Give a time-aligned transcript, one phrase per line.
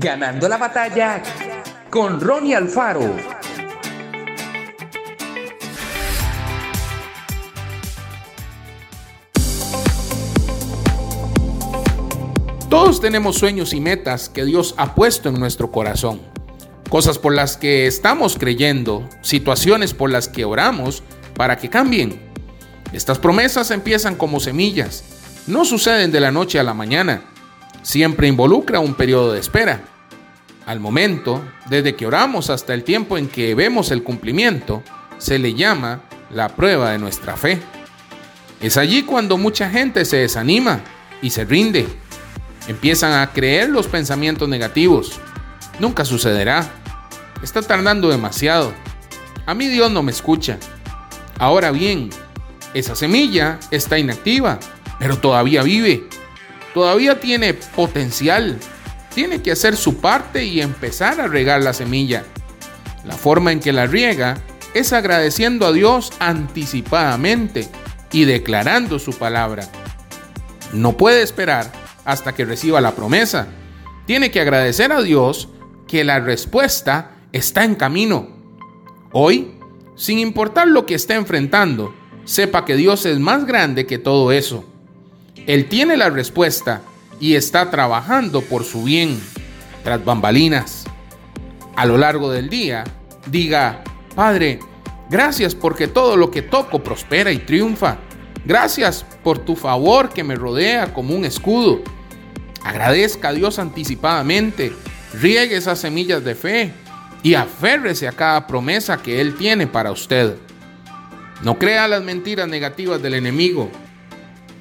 [0.00, 1.20] Ganando la batalla
[1.90, 3.16] con Ronnie Alfaro.
[12.70, 16.20] Todos tenemos sueños y metas que Dios ha puesto en nuestro corazón.
[16.88, 21.02] Cosas por las que estamos creyendo, situaciones por las que oramos
[21.34, 22.20] para que cambien.
[22.92, 25.02] Estas promesas empiezan como semillas,
[25.48, 27.24] no suceden de la noche a la mañana.
[27.88, 29.80] Siempre involucra un periodo de espera.
[30.66, 34.82] Al momento, desde que oramos hasta el tiempo en que vemos el cumplimiento,
[35.16, 37.58] se le llama la prueba de nuestra fe.
[38.60, 40.82] Es allí cuando mucha gente se desanima
[41.22, 41.86] y se rinde
[42.66, 45.18] Empiezan a creer los pensamientos negativos.
[45.78, 46.70] Nunca sucederá.
[47.42, 48.74] Está tardando demasiado.
[49.46, 50.58] A mí Dios no me escucha.
[51.38, 52.10] Ahora bien,
[52.74, 54.58] esa semilla está inactiva,
[54.98, 56.06] pero todavía vive.
[56.78, 58.56] Todavía tiene potencial.
[59.12, 62.22] Tiene que hacer su parte y empezar a regar la semilla.
[63.04, 64.36] La forma en que la riega
[64.74, 67.66] es agradeciendo a Dios anticipadamente
[68.12, 69.68] y declarando su palabra.
[70.72, 71.72] No puede esperar
[72.04, 73.48] hasta que reciba la promesa.
[74.06, 75.48] Tiene que agradecer a Dios
[75.88, 78.28] que la respuesta está en camino.
[79.10, 79.58] Hoy,
[79.96, 81.92] sin importar lo que esté enfrentando,
[82.24, 84.64] sepa que Dios es más grande que todo eso.
[85.48, 86.82] Él tiene la respuesta
[87.18, 89.18] y está trabajando por su bien,
[89.82, 90.84] tras bambalinas.
[91.74, 92.84] A lo largo del día,
[93.30, 93.82] diga,
[94.14, 94.60] Padre,
[95.08, 97.96] gracias porque todo lo que toco prospera y triunfa.
[98.44, 101.80] Gracias por tu favor que me rodea como un escudo.
[102.62, 104.70] Agradezca a Dios anticipadamente,
[105.14, 106.72] riegue esas semillas de fe
[107.22, 110.34] y aférrese a cada promesa que Él tiene para usted.
[111.42, 113.70] No crea las mentiras negativas del enemigo.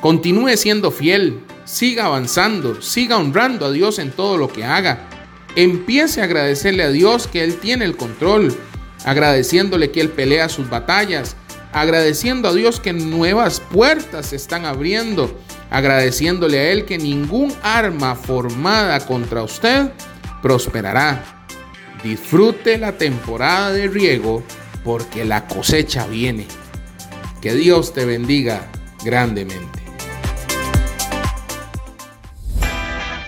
[0.00, 5.08] Continúe siendo fiel, siga avanzando, siga honrando a Dios en todo lo que haga.
[5.56, 8.54] Empiece a agradecerle a Dios que Él tiene el control,
[9.04, 11.36] agradeciéndole que Él pelea sus batallas,
[11.72, 15.34] agradeciendo a Dios que nuevas puertas se están abriendo
[15.70, 19.90] agradeciéndole a Él que ningún arma formada contra usted
[20.42, 21.46] prosperará.
[22.02, 24.42] Disfrute la temporada de riego
[24.84, 26.46] porque la cosecha viene.
[27.40, 28.70] Que Dios te bendiga
[29.04, 29.85] grandemente.